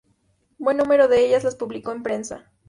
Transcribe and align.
Buen 0.57 0.77
número 0.77 1.07
de 1.07 1.27
ellas 1.27 1.43
las 1.43 1.55
publicó 1.55 1.91
en 1.91 2.01
prensa. 2.01 2.49